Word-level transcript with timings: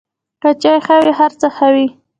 که 0.41 0.49
چای 0.61 0.77
ښه 0.85 0.95
وي، 1.03 1.11
هر 1.19 1.31
څه 1.39 1.47
ښه 1.55 1.67
وي. 1.73 1.87